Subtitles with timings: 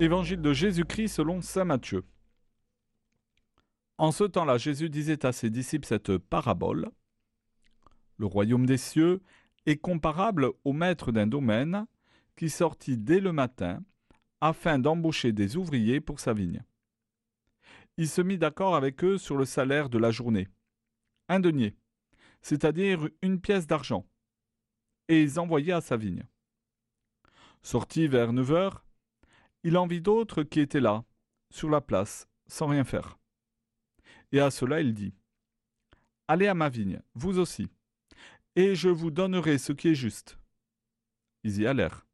[0.00, 2.04] Évangile de Jésus-Christ selon Saint Matthieu.
[3.96, 6.88] En ce temps-là, Jésus disait à ses disciples cette parabole.
[8.16, 9.20] Le royaume des cieux
[9.66, 11.84] est comparable au maître d'un domaine
[12.36, 13.82] qui sortit dès le matin
[14.40, 16.62] afin d'embaucher des ouvriers pour sa vigne.
[17.96, 20.46] Il se mit d'accord avec eux sur le salaire de la journée,
[21.28, 21.74] un denier,
[22.40, 24.06] c'est-à-dire une pièce d'argent,
[25.08, 26.22] et ils envoyaient à sa vigne.
[27.62, 28.84] Sorti vers neuf heures,
[29.62, 31.04] il en vit d'autres qui étaient là,
[31.50, 33.18] sur la place, sans rien faire.
[34.32, 35.14] Et à cela il dit
[36.26, 37.68] Allez à ma vigne, vous aussi,
[38.56, 40.38] et je vous donnerai ce qui est juste.
[41.44, 42.06] Ils y allèrent.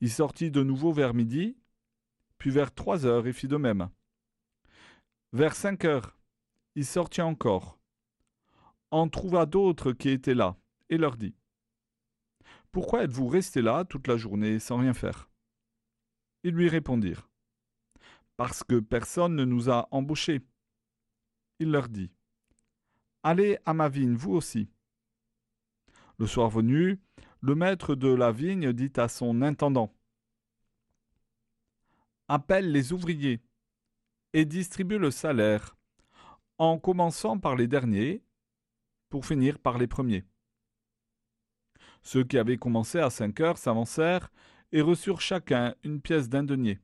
[0.00, 1.56] Il sortit de nouveau vers midi,
[2.38, 3.90] puis vers trois heures et fit de même.
[5.32, 6.16] Vers cinq heures,
[6.74, 7.78] il sortit encore,
[8.90, 10.56] en trouva d'autres qui étaient là,
[10.88, 11.34] et leur dit
[12.70, 15.28] Pourquoi êtes-vous restés là toute la journée sans rien faire?
[16.44, 17.28] Ils lui répondirent
[18.36, 20.40] Parce que personne ne nous a embauchés.
[21.58, 22.10] Il leur dit
[23.22, 24.68] Allez à ma vigne, vous aussi.
[26.18, 27.00] Le soir venu,
[27.40, 29.92] le maître de la vigne dit à son intendant
[32.28, 33.40] Appelle les ouvriers
[34.32, 35.76] et distribue le salaire,
[36.58, 38.22] en commençant par les derniers,
[39.08, 40.24] pour finir par les premiers.
[42.02, 44.30] Ceux qui avaient commencé à cinq heures s'avancèrent
[44.72, 46.78] et reçurent chacun une pièce d'un denier.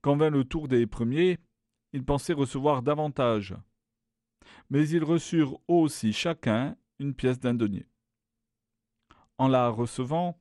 [0.00, 1.38] Quand vint le tour des premiers,
[1.92, 3.56] ils pensaient recevoir davantage.
[4.70, 7.86] Mais ils reçurent aussi chacun une pièce d'un denier.
[9.38, 10.38] En la recevant,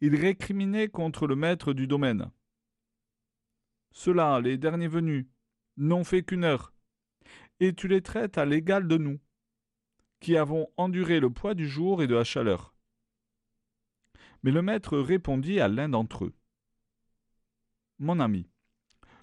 [0.00, 2.30] ils récriminaient contre le maître du domaine.
[3.92, 5.26] Ceux-là, les derniers venus,
[5.76, 6.72] n'ont fait qu'une heure,
[7.60, 9.20] et tu les traites à l'égal de nous,
[10.20, 12.74] qui avons enduré le poids du jour et de la chaleur.
[14.42, 16.34] Mais le maître répondit à l'un d'entre eux.
[17.98, 18.48] Mon ami,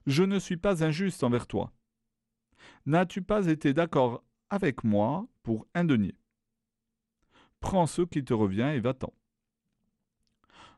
[0.06, 1.72] je ne suis pas injuste envers toi.
[2.86, 6.16] N'as-tu pas été d'accord avec moi pour un denier?
[7.60, 9.14] Prends ce qui te revient et va-t'en.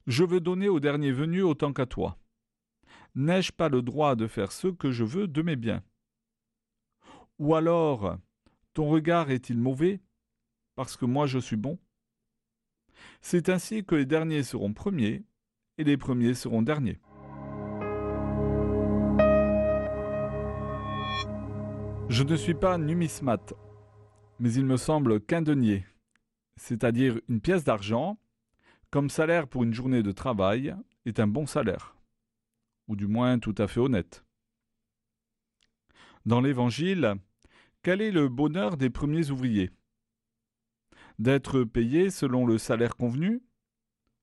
[0.06, 2.18] Je veux donner au dernier venu autant qu'à toi.
[3.16, 5.84] N'ai-je pas le droit de faire ce que je veux de mes biens?
[7.40, 8.18] Ou alors,
[8.74, 10.00] ton regard est-il mauvais?
[10.76, 11.78] Parce que moi je suis bon?
[13.22, 15.24] C'est ainsi que les derniers seront premiers
[15.78, 17.00] et les premiers seront derniers.
[22.10, 23.54] Je ne suis pas numismate,
[24.40, 25.86] mais il me semble qu'un denier,
[26.56, 28.18] c'est-à-dire une pièce d'argent,
[28.90, 30.74] comme salaire pour une journée de travail,
[31.06, 31.98] est un bon salaire,
[32.88, 34.24] ou du moins tout à fait honnête.
[36.26, 37.16] Dans l'Évangile,
[37.84, 39.72] quel est le bonheur des premiers ouvriers?
[41.20, 43.42] D'être payés selon le salaire convenu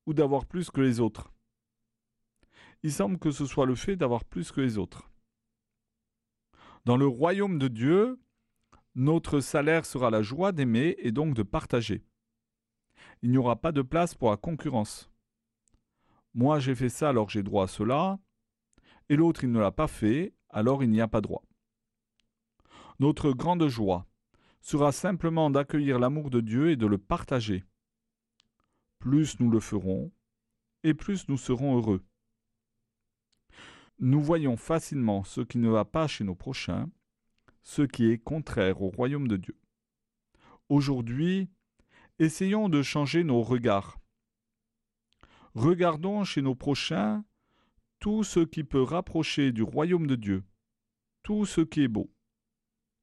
[0.07, 1.33] ou d'avoir plus que les autres
[2.85, 5.11] Il semble que ce soit le fait d'avoir plus que les autres.
[6.85, 8.21] Dans le royaume de Dieu,
[8.95, 12.05] notre salaire sera la joie d'aimer et donc de partager.
[13.23, 15.11] Il n'y aura pas de place pour la concurrence.
[16.33, 18.21] Moi j'ai fait ça alors j'ai droit à cela,
[19.09, 21.43] et l'autre il ne l'a pas fait, alors il n'y a pas droit.
[23.01, 24.07] Notre grande joie
[24.65, 27.63] sera simplement d'accueillir l'amour de Dieu et de le partager.
[28.99, 30.11] Plus nous le ferons,
[30.83, 32.03] et plus nous serons heureux
[33.99, 36.91] nous voyons facilement ce qui ne va pas chez nos prochains,
[37.63, 39.57] ce qui est contraire au royaume de Dieu.
[40.69, 41.49] Aujourd'hui,
[42.19, 43.99] essayons de changer nos regards.
[45.55, 47.25] Regardons chez nos prochains
[48.01, 50.45] tout ce qui peut rapprocher du royaume de Dieu,
[51.23, 52.14] tout ce qui est beau.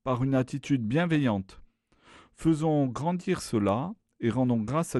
[0.03, 1.61] Par une attitude bienveillante,
[2.33, 4.99] faisons grandir cela et rendons grâce à